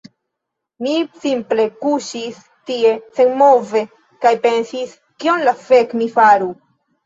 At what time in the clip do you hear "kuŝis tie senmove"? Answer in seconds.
1.83-3.85